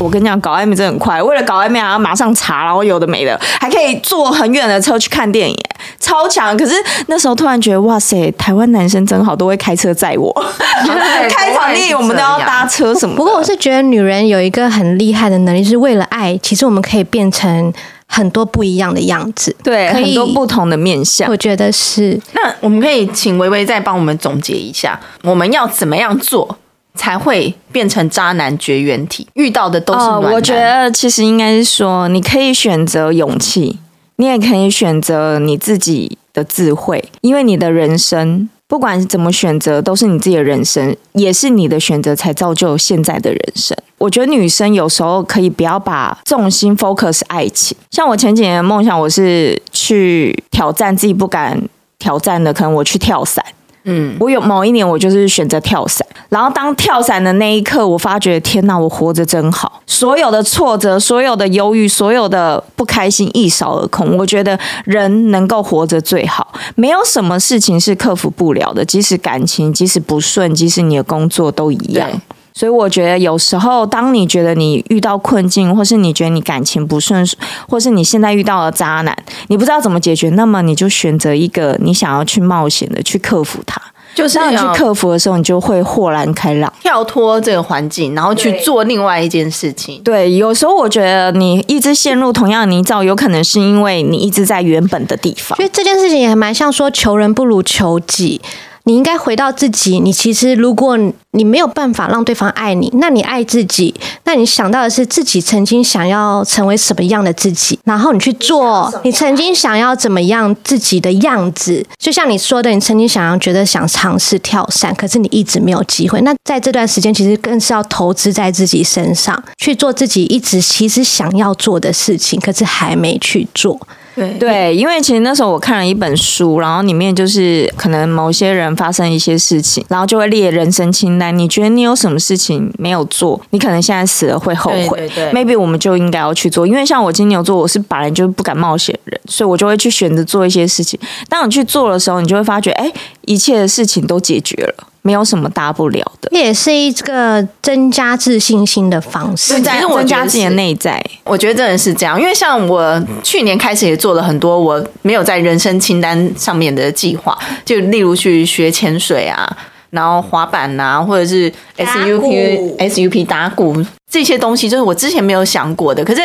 [0.02, 5.56] 我跟你讲，搞暧昧真的很快，为了搞暧昧然后马上查，然后有的没的，还可以坐很远的车去看电影，
[6.00, 6.56] 超强。
[6.58, 6.74] 可是
[7.08, 10.34] 那时候突然觉得，哇塞，台湾男生真好，都会开车载我，
[11.30, 13.16] 开场电影我们都要搭车什么。
[13.16, 17.72] 不过我是觉得女人有一个很厉害的能力，是为了爱，其实我们可以变成。
[18.14, 22.20] 很多不一样的样子，对，很多不同的面相，我觉得是。
[22.34, 26.58] 那我们可以请微微再帮我们总结一下，我们要怎么样做
[26.96, 29.28] 才会变成渣男绝缘体？
[29.34, 30.32] 遇到的都是暖男。
[30.32, 33.80] 哦，我觉得其实应该是说，你可以选择勇气，
[34.18, 38.50] 你也可以选择你自己的智慧，因为你的人生。
[38.68, 43.78] 不管怎么选择，都是你自己的人生，也是你的选择才造就现在的人生。
[43.98, 47.76] 我觉得女生有时候可以不要把重心 focus 爱情。
[47.90, 51.62] 像我前几年的梦想，我是去挑战自己不敢
[52.00, 53.44] 挑战的，可能我去跳伞。
[53.84, 64.18] 嗯，我有某一年，我就是选择跳伞，然后当跳伞的那一刻，我发觉天哪，我活着真好，所有的挫折、所有的忧郁、所有的不开心一扫而空。
[64.18, 72.10] 我觉得人能够活着最好，没有什么事情是克服不了的，即使感情，即使不顺，即使你的工作都一样。
[72.54, 77.26] 所以我觉得有时候，当你觉得你遇到困境，或是你觉得你感情不顺，
[77.70, 83.82] 或是你现在遇到了渣男，你不知道怎么解决，那么你就选择一个你想要去冒险的，去克服它。
[84.14, 90.02] 就是当你去克服的时候，你就会豁然开朗，跳脱这个环境，然后去做另外一件事情。
[90.04, 95.56] 对，有时候我觉得你一直陷入同样的泥沼，有可能是因为你一直在原本的地方。
[95.56, 98.42] 所以这件事情也还蛮像说，求人不如求己。
[98.84, 100.00] 你应该回到自己。
[100.00, 100.98] 你其实，如果
[101.32, 103.94] 你没有办法让对方爱你，那你爱自己。
[104.26, 111.86] 那你想到的是自己曾经想要成为什么样的自己，然后你去做你曾经想要怎么样自己的样子。
[111.98, 116.20] 就像你说的，你曾经想要觉得想尝试跳伞，可是你一直没有机会。
[116.22, 123.80] 那在这段时间，其实更是要投资在自己身上，去做自己一直其实想要做的事情，可是还没去做。
[124.16, 131.38] 对对，因为其实那时候我看了一本书，然后里面就是可能某些人发生一些事情，然后就会列人生清单。
[131.38, 133.40] 你觉得你有什么事情没有做？
[133.52, 134.98] 你可能现在死了会后悔。
[134.98, 136.68] 对对对，maybe 我们就应该要去做。
[136.68, 141.00] 因为像我金牛座，我是本来就不敢冒险的人，所以我就会去选择做一些事情。
[141.30, 144.88] 当你去做的时候，你就会发觉，哎，一切的事情都解决了。
[145.04, 149.64] 没有什么大不了的，也是一个增加自信心的方式，增
[150.06, 151.04] 加自己的内在。
[151.24, 159.58] 我觉得真的是这样，因为像我去年开始也做了很多我没有在人生清单上面的计划，就例如去学潜水啊，
[159.90, 166.22] 然后滑板啊，或者是 SUP SUP 打鼓这些东西，就是我之前没有想过的，可是。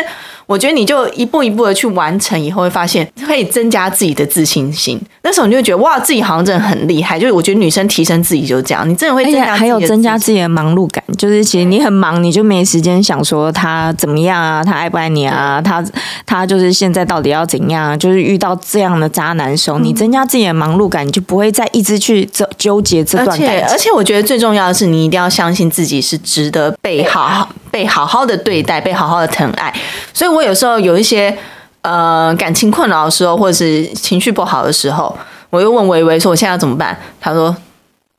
[0.49, 4.97] 我觉得你就一步一步的去完成，以后会发现可以增加自己的自信心。
[5.25, 7.19] 那时候你就会觉得哇，自己好像真的很厉害。
[7.19, 11.03] 就是我觉得女生提升自己就是这样，你真的会增加还有增加自己的忙碌感。
[11.19, 15.85] 就是其实你很忙，你就没时间想说他怎么样啊，他爱不爱你啊，他
[16.25, 17.99] 他就是现在到底要怎样？
[17.99, 23.49] 就是遇到这样的渣男时候，你增加自己的忙碌感，你就不会再一直去纠纠结这段感情。
[23.49, 29.75] 而且而且，我觉得最重要的是，你一定要相信自己是值得被好好被好好的对待，被好好的疼爱。
[30.15, 30.31] 所以。
[30.37, 31.35] 我有时候有一些
[31.83, 35.17] 呃感情困扰的时候，或者是情绪不好的时候，
[35.49, 37.57] 我又问薇薇说：“我现在要怎么办？”他说：“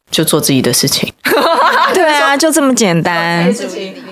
[0.10, 1.12] 就做自己的事情。
[1.94, 3.48] ”对啊， 就这么简单。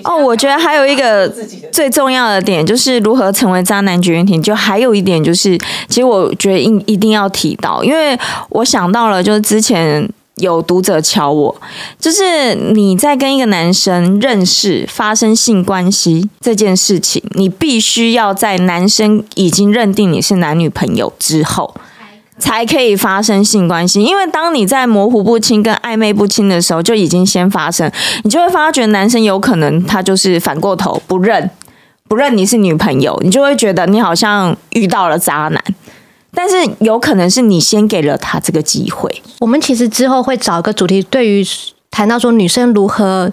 [0.04, 1.28] 哦，我觉得还有一个
[1.72, 4.40] 最重要的点，就是如何成为渣男绝缘体。
[4.40, 8.16] 就还有一点就是，其实我觉得一一定要提到，因为
[8.50, 10.08] 我想到了，就是之前。
[10.36, 11.56] 有读者敲我，
[11.98, 21.74] 就是你在跟一个男生认识、发生性关系这件事情，你必须要在男生已经认定你是男女朋友之后，
[22.38, 24.02] 才可以发生性关系。
[24.02, 27.90] 因为当你在模糊不清跟暧昧不清的时候，就已经先发生，
[28.22, 31.50] 你就会发觉男生有可能他就是反过头不认，
[32.06, 35.64] 不认你是女朋友，你就会觉得你好像遇到了渣男。
[36.38, 39.10] 但是有可能是你先给了他这个机会。
[39.38, 41.42] 我们其实之后会找一个主题，对于
[41.90, 43.32] 谈到说女生如何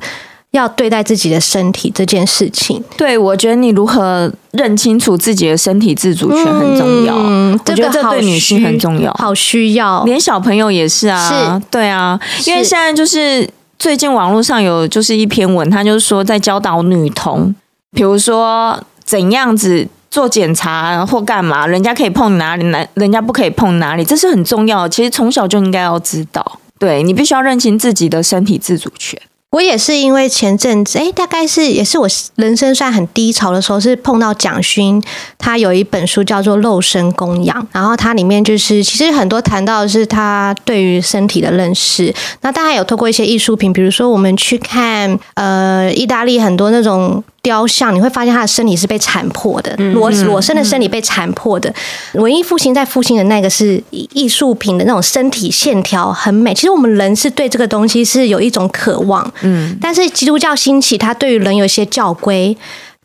[0.51, 2.81] 要对待自己的身体这件事情。
[2.95, 7.13] 对，我觉得你如何认清楚自己的身体自主权很重要。
[7.17, 10.03] 嗯，我觉得这对女性很重要，好需要。
[10.05, 17.53] 连小朋友也是啊，是对啊，因为现在就是最近网络上有就是一篇文，他就是说在教导女童
[17.91, 24.87] 比如说怎样子做检查或干嘛，人家可以碰哪里，男人家不可以碰哪里，这是很重要。
[24.87, 29.19] 其实从小就应该要知道，对，你必须要认清自己的身体自主权。
[29.49, 35.01] 我也是因为前阵子，哎，大概是也是我人生算很低潮的时候，是碰到蒋勋，
[35.39, 42.13] 他有一本书叫做《肉身供养》，然后它里面就是其实很多谈到的是他对于身体的认识。
[42.41, 47.23] 那大家有透过一些艺术品，比如说我们去看呃意大利很多那种。
[47.43, 51.71] 雕像，你会发现他的身体是被残破的，裸裸身的身体被残破的。
[52.13, 56.53] 文艺复兴在复兴的那个是艺术品的那种身体线条很美。
[56.53, 59.77] 其实我们人是对这个东西是有一种渴望，嗯。
[59.81, 62.55] 但是基督教兴起，他对于人有一些教规，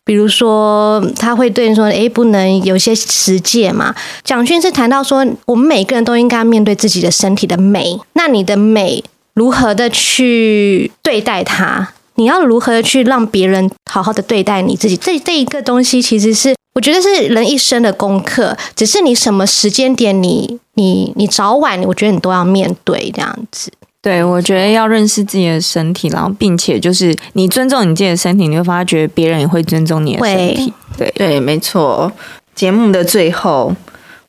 [0.05, 3.93] 比如说他会对你说，哎，不能有一些实践嘛。
[4.23, 7.99] 蒋勋是谈到说，我们每个人都应该面对自己的身体的美。
[8.13, 9.03] 那你的美
[9.35, 11.89] 如何的去对待它？
[12.19, 14.97] 你要如何去让别人好好的对待你自己？
[14.97, 18.57] 这这一个东西，其实是我觉得是人一生的功课。
[18.75, 23.71] 只是你什么时间点你，你你你早晚，我觉得你都要面对这样子。
[24.03, 30.73] 对，我觉得要认识自己的身体，然后并且就是你尊重你自己的身体，你会发觉别人也会尊重你的身体。
[30.97, 32.11] 对对，没错。
[32.57, 33.73] 节目的最后，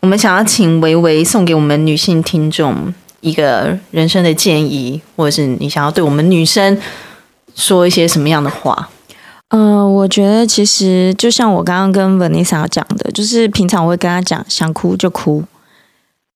[0.01, 6.77] 我们想要请维维送给我们女性听众一个人生的建议，或者是你想要对我们女生。
[7.59, 8.89] 说一些什么样的话？
[9.49, 15.43] 嗯、我觉得其实就像我刚刚跟 Vanessa 讲的，就是平常我会跟她讲，想哭就哭，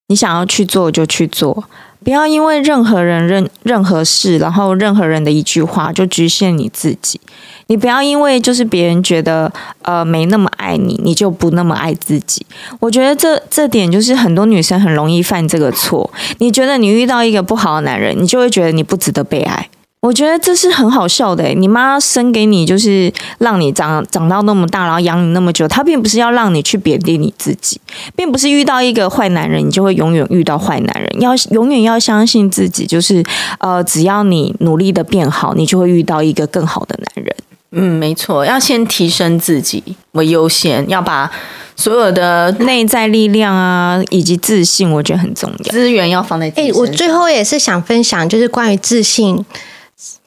[0.07, 1.63] 你想要去做就去做，
[2.03, 7.21] 不要因为任何人、任任何事，然后任何人的一句话就局限你自己。
[7.67, 9.51] 你不要因为就是别人觉得
[9.83, 12.43] 呃没那么爱你，你就不那么爱自己。
[12.79, 16.12] 我觉得这这点就是很多女生很容易犯这个错。
[16.39, 19.69] 你觉得你遇到一个不好的男人，你就会觉得你不值得被爱。
[20.04, 27.80] 我觉得这是很好笑的，你妈生给你就是让你长长到那么大，然后养你那么久，她并不是要让你去贬低你自己，
[28.13, 31.22] 并不是遇到一个坏男人，你就会永远遇到坏男人。
[31.22, 33.24] 要永远要相信自己，就是
[33.60, 37.36] 呃，只要你努力的变好，你就会遇到一个更好的男人。
[37.72, 41.32] 嗯，没错，要先提升自己为优先，要把
[41.78, 46.70] 所有的内在力量啊以及自信，我觉得很重要，资源要放在自己。
[46.70, 49.46] 哎，我最后也是想分享，就是关于自信。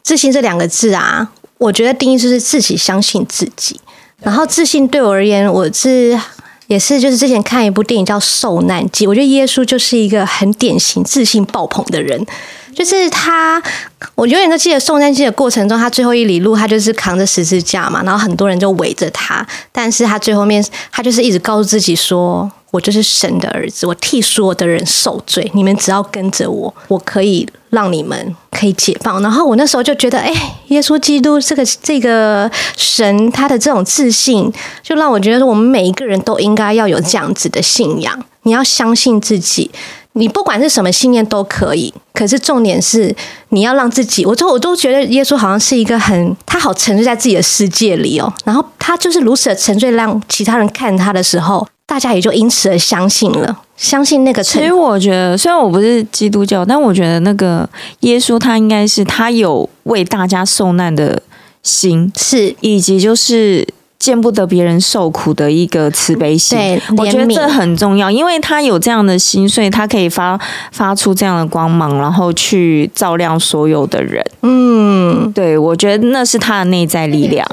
[0.02, 3.80] 自信这两个字啊，我觉得定义就是自己相信自己。
[4.22, 6.18] 然后自信对我而言，我是
[6.68, 12.26] 也是就是之前看一部电影叫《受难记》，我觉得耶稣就是一个很典型自信爆棚的人。
[12.74, 13.62] 就是他，
[14.14, 20.62] 我永远都记得受难记的过程中，他最后一里路，他就是扛着十字架嘛，然后很多人就围着他，但是他最后面，
[20.92, 30.30] 他就是一直告诉自己说：“我就是神的儿子，我替所有的人受罪，你们只要跟着我，我可以让你们可以解放。”然后我那时候就觉得，哎，
[30.68, 39.70] 耶稣基督这个这个神，他的这种自信，就让我觉得，我们每一个人都应该要有这样子的信仰，你要相信自己。
[40.18, 43.14] 你不管是什么信念都可以，可是重点是
[43.50, 54.42] 你要让自己，我都我都觉得耶稣好像是一个很，他好沉醉在自己的世界里哦，然后他就是如此的沉醉，让其他人看他的时候，大家也就因此而相信了，相信那个。
[54.42, 57.68] 其实我觉得，虽然我不是基督教，但我觉得那个
[58.00, 61.22] 耶稣他应该是他有为大家受难的
[61.62, 63.66] 心，是以及就是。
[63.98, 70.38] 见不得别人受苦的一个慈悲心，对，我觉得这很重要，因为他有这样的心，所以他可以发
[70.70, 74.22] 发出这样的光芒，然后去照亮所有的人。
[74.42, 77.44] 嗯，对，我觉得那是他的内在力量，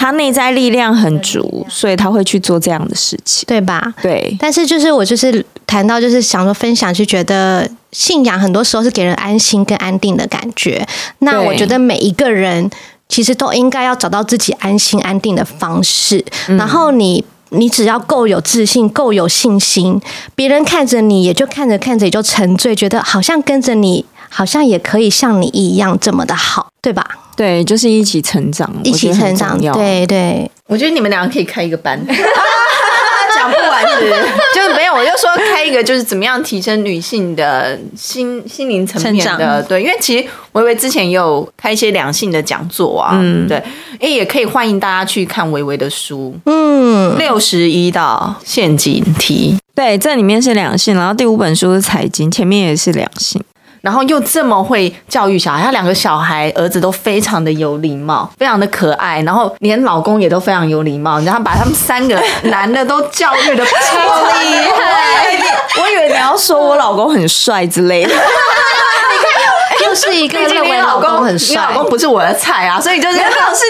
[0.00, 3.92] 他内在力量很足，所以他会去做这样的事情，对吧？
[4.00, 4.34] 对。
[4.40, 10.86] 但是就是我就是谈到就是想说分享，就觉得信仰很多时候是给人安心跟安定的感觉。
[11.18, 12.70] 那我觉得每一个人。
[13.10, 20.00] 其实都应该要找到自己安心安定的方式，嗯、然后你你只要够有自信，够有信心，
[20.36, 27.04] 别人看着你也就看着看着也就沉醉，觉得好像跟着你，好像也可以像你一样这么的好，对吧？
[27.36, 30.50] 对，就是一起成长，一起成长，对对。
[30.66, 32.00] 我觉得你们两个可以开一个班。
[33.32, 34.10] 讲不完是，
[34.54, 43.56] 就是没有，我就说开一个，就是怎么样提升女性的心心灵层面的，对，因为其实薇薇之前也有开一些两性的讲座啊，嗯，对，
[43.98, 53.42] 哎，也可以欢迎大家去看薇薇的书，嗯，六十一道陷阱题，对，这里面是两性，然后第五本书是财经，前面也是两性。
[53.80, 63.72] 然后又这么会教育小孩，他两个小孩儿子都非常的有礼貌，非常的可爱，然后连老公也都非常有礼貌，然后把他们三个男的都教育的超
[64.40, 65.38] 厉害。
[65.80, 68.10] 我以为你要说我老公很帅之类的。
[68.10, 73.24] 你看，又是一个认为老公很帅，你老公不是我的菜啊，所以就是是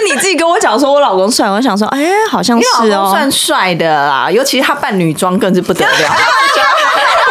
[0.05, 5.91] 你自己跟我讲说我老公帅，我想说，哎，好像是哦，算帅的啦，尤其是他扮女装更是不得了。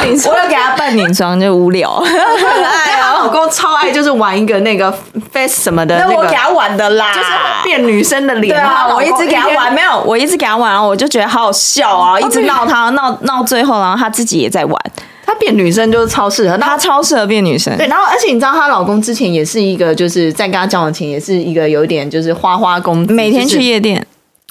[0.00, 3.14] 我要给他扮女装就无聊，可爱啊！
[3.14, 4.92] 老公超爱，就是玩一个那个
[5.32, 7.28] face 什么的，那我给他玩的啦，就是
[7.64, 8.54] 变女生的脸。
[8.54, 14.76] 对啊，我一直给他玩，没有，我一直给他玩，然后我就觉得好好笑啊，一直闹他，闹闹最后，然后他自己也在玩。
[15.26, 17.76] 她变女生就是超适合，她超适合变女生。
[17.76, 24.06] 对，然后而且你知道，她老公之前也是一个，就是在跟她交往前也是一个有点就是花花公子，每天去夜店，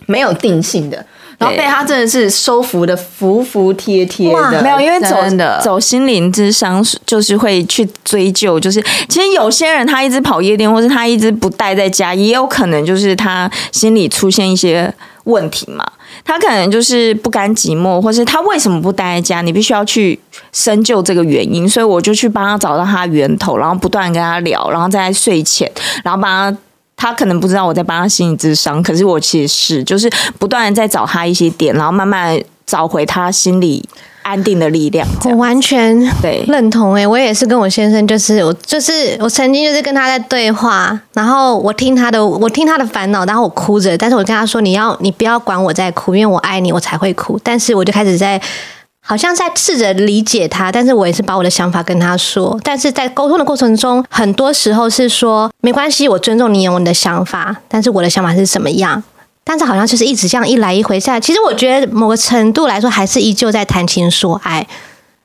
[0.05, 1.03] 没有定性的。
[1.37, 14.91] 然后被他真的是收服的服服帖帖的，没有，因为走的走心灵之商，就是会去追究，就是其实有些人他一直跑夜店，或是他一直不待在家，也有可能就是他心里出现一些
[15.25, 15.85] 问题嘛。
[16.25, 19.41] 他可能就是不甘寂寞，或是他为什么不待在家？
[19.41, 20.19] 你必须要去
[20.51, 25.71] 深究这个原因，所以我就去帮他找到他源头，然后不断跟他聊，然后在睡前，
[26.03, 26.57] 然后帮他。
[26.97, 33.87] 他可能不知道我在帮他心理咨商，可是我其实是就是不断的在找他一些点，然后慢慢找回他心里
[34.23, 35.07] 安定的力量。
[35.25, 47.39] 我完全对认同哎、欸，我也是跟我先生，就是我就是我曾经就是跟他在对话，然后我听他的我听他的烦恼，然后我哭着，但是我跟他说，你要你不要管我在哭，因为我爱你，我才会哭。
[47.43, 48.41] 但是我就开始在。
[49.07, 52.59] 好像在试着理解他，但是我也是把我的想法跟他说。
[52.61, 59.01] 但是在沟通的过程中，很多时候是说没关系，我尊重你有你的想法，但是我的想法是什么样？
[59.45, 64.67] 但是好像就是一直这样一来一回下来，其实我觉得某个程度来说，还是依旧在谈情说爱。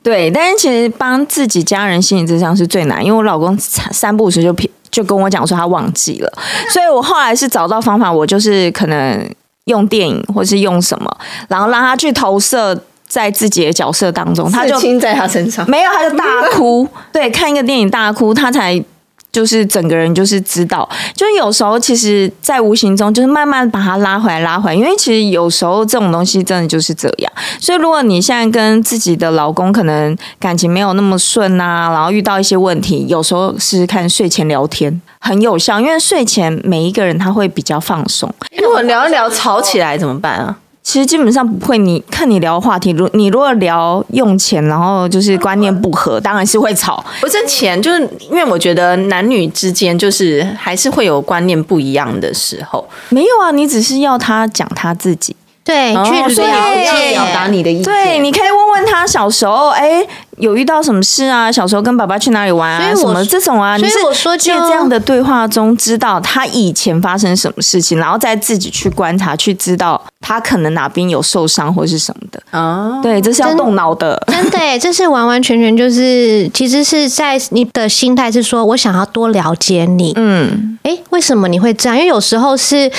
[0.01, 4.55] 对，但是其实帮自己家人心理智商是最难，因为我老公三不五时就
[4.93, 6.33] 就跟我讲说他忘记了，
[6.71, 9.29] 所以我后来是找到方法，我就是可能
[9.65, 11.19] 用电影或是用什么，
[11.49, 12.81] 然后让他去投射。
[13.13, 16.89] 在自己的角色当中，他就亲在他身上，没有，他就大哭。
[17.13, 18.83] 对，看一个电影大哭，他才
[19.31, 20.89] 就是整个人就是知道。
[21.15, 24.75] 就是有时候，其实，在无形中，就是慢慢把他拉回来，拉回来。
[24.75, 27.31] 因为其实有时候这种东西真的就是这样。
[27.61, 38.35] 所以，如果你现在跟自己的老公可能感情没有那么顺啊，然后遇到一些问题，有时候试试看睡前聊天很有效，因为睡前每一个人他会比较放松。
[38.57, 40.57] 如果聊一聊吵起来怎么办啊？
[40.83, 47.03] 其实基本上不会，你看你聊话题，如你如果聊用钱，然后就是观念不合，当然是会吵。
[47.21, 52.87] 不是钱，就是因为我觉得男女之间就是还是会有观念不一样的时候。
[53.11, 55.35] 没有啊，你只是要他讲他自己。
[55.65, 57.85] 对，去了解表达你的意思。
[57.85, 60.05] 对，你可以问问他小时候，哎，
[60.39, 61.53] 有遇到什么事啊？
[61.53, 62.95] 小时候跟爸爸去哪里玩啊？
[62.95, 63.79] 什么这种啊？
[63.79, 72.43] 所以我说，就这样的对话中，知道他以前发生什么事情，然后再自己去观察，去知道他可能哪边有受伤或是什么的。
[72.59, 80.13] 哦，对，这是要动脑的，真的，这是完完全全就是，其实是在你的心态是说，我想要多了解你。
[80.17, 81.97] 嗯，哎，为什么你会这样？
[81.97, 82.91] 因为有时候是。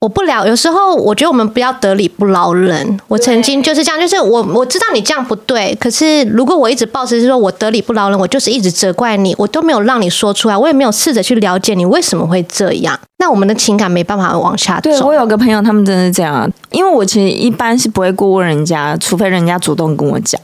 [0.00, 3.00] 我不聊，有时候我觉得我们不要得理不饶人。
[3.08, 14.82] 我曾经就是这样，就是我我知道你这样不对，可是如果我一直抱持是说我得理不饶人，我就是一直责怪你，我都没有让你说出来，我也没有试着去了解你为什么会这样，那我们的情感没办法往下走。
[14.88, 20.40] 对，我有个朋友，他们真的是这样，因为我其实一般是不会过问人家，除非人家主动跟我讲，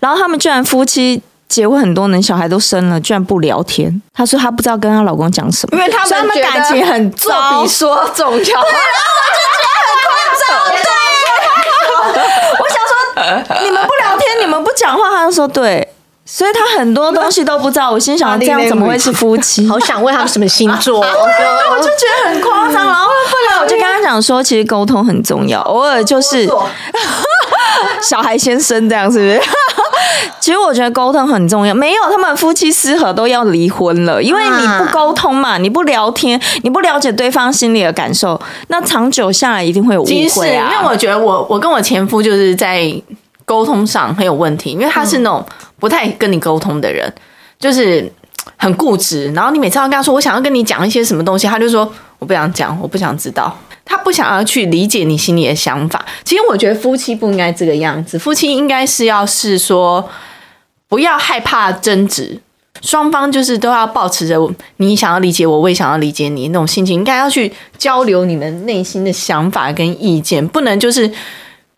[0.00, 1.20] 然后他们居然夫妻。
[1.54, 4.02] 结婚很多年，小孩都生了，居然不聊天。
[4.12, 7.32] 她说她不知道跟她老公讲什么，因为他们感情很重，
[7.62, 8.42] 比说重要。
[8.42, 10.10] 对，我就觉得很夸
[10.42, 10.44] 张。
[12.12, 12.18] 对，
[12.58, 15.93] 我想说，你们不聊天，你们不讲话，她就说对。
[16.26, 17.90] 所以他很多东西都不知道。
[17.90, 19.66] 我心想，这样怎么会是夫妻？
[19.68, 20.98] 好想问他们什么星座？
[21.04, 22.86] 我就觉得很夸张。
[22.86, 26.48] 然后后来我就跟他讲说，其实沟通很重要，偶尔就是
[28.02, 29.40] 小孩先生这样，是不是？
[30.40, 40.70] 其实我觉得沟通很重要，没有他们夫妻失和都要离婚了，因为你不沟通嘛，你不聊天，你不了解对方心里的感受，那长久下来一定会有误会啊。
[40.72, 42.92] 因为我觉得我我跟我前夫就是在
[43.44, 45.44] 沟通上很有问题，因为他是那种
[45.84, 47.12] 不太跟你沟通的人，
[47.58, 48.10] 就是
[48.56, 53.54] 很固执，然后你每次要跟他说我想要跟你讲一些什么东西，他就说我不想讲，我不想知道。
[53.84, 56.02] 他不想要去理解你心里的想法。
[56.24, 60.08] 其实我觉得夫妻不应该这个样子，夫妻应该是要是说
[60.88, 62.40] 不要害怕争执，
[62.80, 64.40] 双方就是都要保持着
[64.78, 71.10] 你想要理解我，我也想要理解你那种心情，应该要去交流你们内心的想法跟意见，不能就是。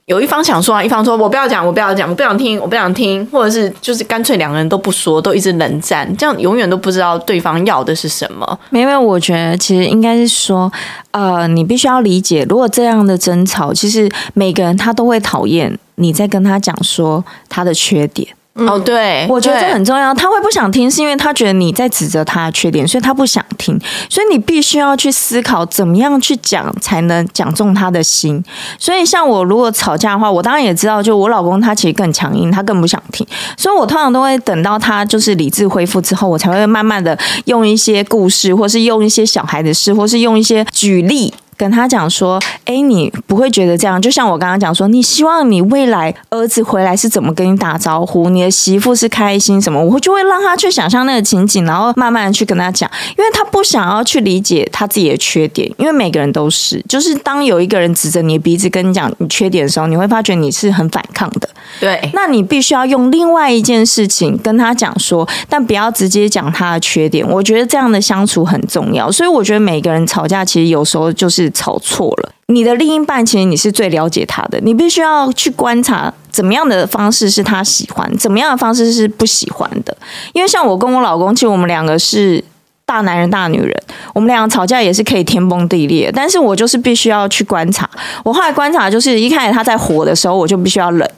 [0.06, 8.58] 有一方想说啊，一方说我不要讲，我不要讲，我不想听，我不想听，或者是就是干脆两个人都不说，都一直冷战，这样永远都不知道对方要的是什么。
[8.70, 10.72] 没有，我觉得其实应该是说，
[11.10, 18.28] 呃，你必须要理解，如果这样的争吵，其实每个人他都会讨厌你在跟他讲说他的缺点。
[18.58, 20.14] 哦，对，我觉得这很重要。
[20.14, 23.78] 他会不想听，是因为他觉得你在指责他的缺点，所以他不想听。
[24.08, 28.42] 所以你必须要去思考，怎么样去讲才能讲中他的心。
[28.78, 33.26] 所以像我如果吵架的话，我当然也知道，就我老公他其实更强硬，他更不想听。
[33.58, 41.34] 所以我通常都会等到他就是理智恢复之后，我才会慢慢的用一些故事，或是用一些小孩的事，或是用一些举例。
[41.56, 44.00] 跟他讲说，哎，你不会觉得这样？
[44.00, 48.28] 就像我刚刚讲说，你希望你未来儿子回来是怎么跟你打招呼？
[48.28, 49.82] 你的媳妇是开心什么？
[49.82, 61.48] 我就会让他去想象那个情景，然后慢慢的去跟他讲，因为他不想要去理解他自己的缺点，因为每个人都是，就是当有一个人指着你的鼻子跟你讲你缺点的时候，你会发觉你是很反抗的。
[61.80, 67.26] 对，那你必须要用另外一件事情跟他讲说，但不要直接讲他的缺点。
[67.28, 72.32] 我觉得这样的相处很重要，所以我觉得每个人吵架其实有时候就是吵错了。
[72.48, 79.96] 你的另一半其实你是最了解他的，你必须要去观察怎么样的方式是他喜欢，怎么样的方式是不喜欢的。
[80.32, 82.42] 因为像我跟我老公，其实我们两个是
[82.84, 83.74] 大男人大女人，
[84.14, 87.88] 我们两个吵架也是可以天崩地裂，但是我就是必须要去观察。
[88.22, 91.08] 我后来观察就是一开始他在火的时候，我就必须要冷。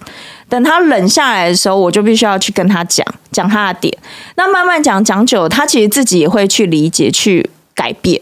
[0.49, 3.99] 等他冷下来的时候，我就必须要去跟他讲讲他的点。
[4.37, 8.19] 那慢慢讲讲久，他其实自己也会去理解、去改变。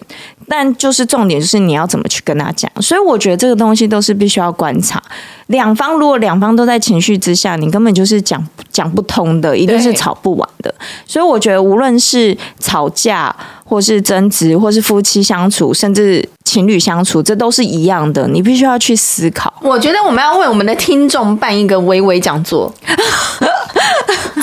[0.49, 2.71] 但就是重点就是你要怎么去跟他讲。
[2.81, 5.03] 所以我觉得这个东西都是必须要观察。
[5.49, 10.75] 两方如果两方都在情绪之下，你根本就是讲讲不通的，一定是吵不完的。
[11.07, 13.35] 所以我觉得无论是吵架，
[13.65, 18.27] 或是争执，或是夫妻相处，甚至情侣相处，这都是一样的。
[18.27, 19.53] 你必须要去思考。
[19.63, 22.73] 我觉得我们要为我们的听众办一个微微讲座，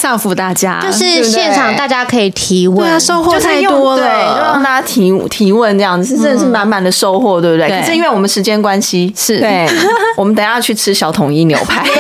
[0.04, 0.82] 造福大家。
[0.82, 7.70] 就是现场大家可以提问，对啊，收获太多了，让大家提提问这样子，是真的是满满的收获，对不对？
[7.70, 9.68] 可是因为我们时间关系，是对，
[10.18, 10.94] 我们等下去吃。
[10.94, 11.96] 小统一牛排， 对，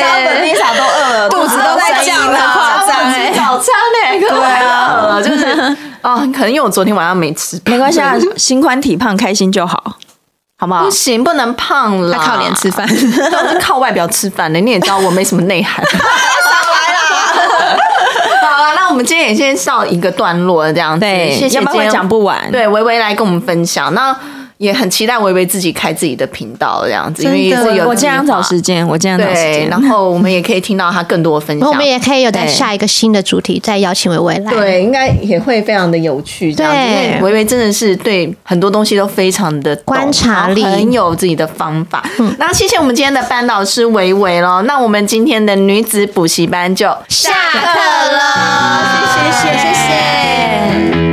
[0.00, 3.32] 刚本丽莎都饿了，肚子都在叫了，夸张哎！
[3.34, 5.46] 早餐那个，对啊，就是
[6.00, 9.96] 啊，可能因为我昨天晚上没吃，没关系啊，心宽体胖，开心就好，
[10.58, 10.84] 好不好？
[10.84, 14.58] 不行，不能胖了，靠脸吃饭，都是靠外表吃饭的。
[14.60, 15.98] 你也知道我没什么内涵， 少
[16.72, 17.78] 来了。
[18.40, 22.50] 好了，那我们今天也先上一个段落，这样子，对，谢谢，要不然讲不完。
[22.50, 24.16] 对，微微来跟我们分享那。
[24.58, 29.68] 也很期待维维自己开自己的频道这样子因为这我尽量找时间我尽量找时间。
[29.68, 31.68] 然后我们也可以听到他更多的分享。
[31.68, 34.50] 我们也可以有在下一个新的主题再邀请维维来。
[34.50, 40.64] 对应该也会非常的有趣这样子因为维维真的是对很多东西都非常的观察力。
[40.64, 42.02] 很有自己的方法。
[42.38, 48.18] 那谢谢我们今天的班导师维维喽那我们今天的女子补习班就下课喽
[49.14, 51.05] 谢谢谢谢。